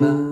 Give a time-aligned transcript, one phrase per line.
[0.00, 0.29] Bye.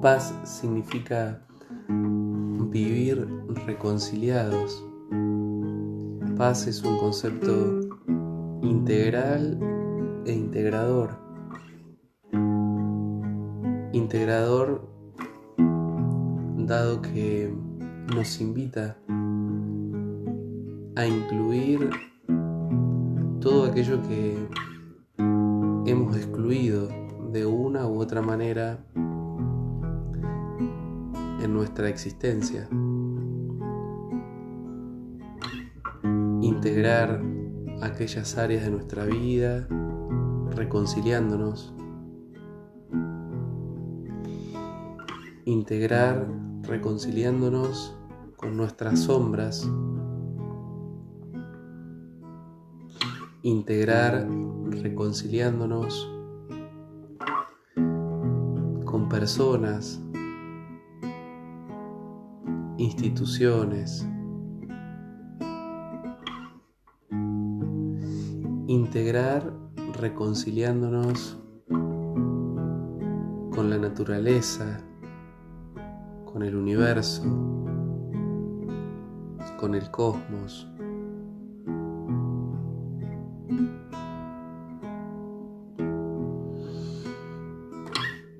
[0.00, 1.38] Paz significa
[2.70, 3.28] vivir
[3.66, 4.82] reconciliados.
[6.38, 7.80] Paz es un concepto
[8.62, 9.58] integral
[10.24, 11.10] e integrador.
[13.92, 14.88] Integrador
[16.56, 17.54] dado que
[18.14, 18.96] nos invita
[20.96, 21.90] a incluir
[23.40, 24.48] todo aquello que
[25.84, 26.88] hemos excluido
[27.32, 28.78] de una u otra manera
[31.40, 32.68] en nuestra existencia.
[36.42, 37.22] Integrar
[37.82, 39.66] aquellas áreas de nuestra vida,
[40.54, 41.74] reconciliándonos.
[45.44, 46.26] Integrar,
[46.62, 47.96] reconciliándonos
[48.36, 49.68] con nuestras sombras.
[53.42, 54.28] Integrar,
[54.82, 56.10] reconciliándonos
[58.84, 60.02] con personas,
[62.80, 64.08] instituciones,
[68.68, 69.52] integrar
[69.98, 71.38] reconciliándonos
[71.68, 74.80] con la naturaleza,
[76.24, 77.22] con el universo,
[79.58, 80.66] con el cosmos.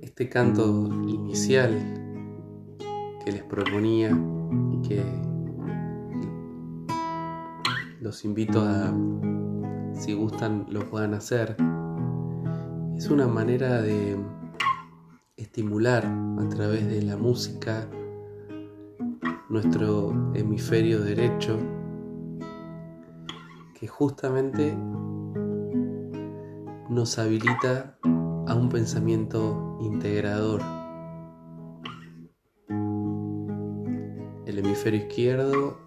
[0.00, 1.97] Este canto inicial
[3.28, 4.08] que les proponía
[4.72, 5.04] y que
[8.00, 8.90] los invito a
[9.92, 11.54] si gustan lo puedan hacer.
[12.96, 14.16] Es una manera de
[15.36, 17.86] estimular a través de la música
[19.50, 21.58] nuestro hemisferio derecho
[23.78, 24.74] que justamente
[26.88, 27.98] nos habilita
[28.46, 30.77] a un pensamiento integrador.
[34.48, 35.78] El hemisferio izquierdo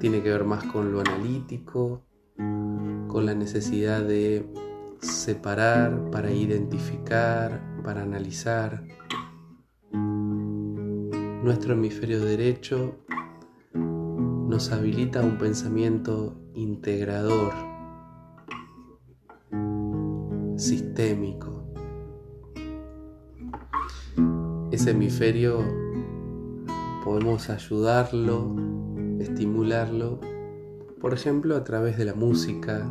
[0.00, 2.02] tiene que ver más con lo analítico,
[2.36, 4.44] con la necesidad de
[4.98, 8.82] separar para identificar, para analizar.
[9.92, 12.96] Nuestro hemisferio derecho
[13.72, 17.52] nos habilita un pensamiento integrador,
[20.56, 21.72] sistémico.
[24.72, 25.85] Ese hemisferio
[27.06, 28.52] podemos ayudarlo
[29.20, 30.18] estimularlo,
[31.00, 32.84] por ejemplo, a través de la música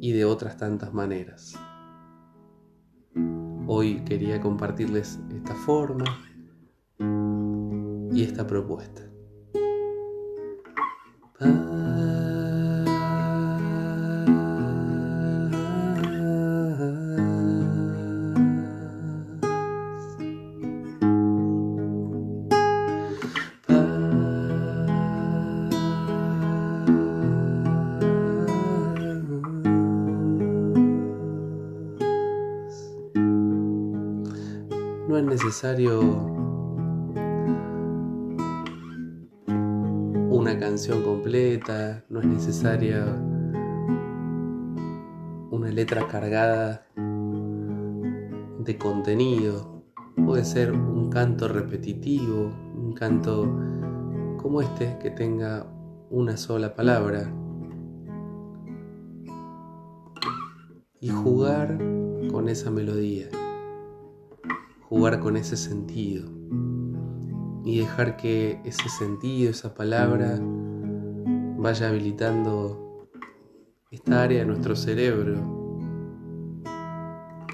[0.00, 1.58] y de otras tantas maneras.
[3.66, 6.04] Hoy quería compartirles esta forma
[8.12, 9.02] y esta propuesta.
[35.08, 36.00] No es necesario
[40.28, 43.06] una canción completa, no es necesaria
[45.50, 46.86] una letra cargada
[48.58, 49.82] de contenido.
[50.26, 53.44] Puede ser un canto repetitivo, un canto
[54.36, 55.66] como este que tenga
[56.10, 57.32] una sola palabra.
[61.00, 61.78] Y jugar
[62.30, 63.30] con esa melodía
[64.88, 66.30] jugar con ese sentido
[67.62, 70.38] y dejar que ese sentido, esa palabra,
[71.58, 73.10] vaya habilitando
[73.90, 75.58] esta área de nuestro cerebro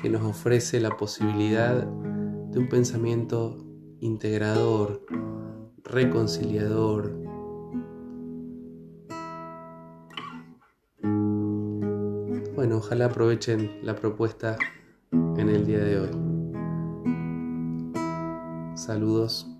[0.00, 3.66] que nos ofrece la posibilidad de un pensamiento
[3.98, 5.04] integrador,
[5.82, 7.18] reconciliador.
[12.54, 14.56] Bueno, ojalá aprovechen la propuesta
[15.10, 16.23] en el día de hoy.
[18.84, 19.53] Saludos.